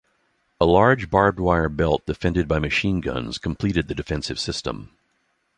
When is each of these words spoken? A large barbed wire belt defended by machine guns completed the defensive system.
A 0.59 0.65
large 0.65 1.11
barbed 1.11 1.39
wire 1.39 1.69
belt 1.69 2.07
defended 2.07 2.47
by 2.47 2.57
machine 2.57 3.01
guns 3.01 3.37
completed 3.37 3.87
the 3.87 3.93
defensive 3.93 4.39
system. 4.39 4.89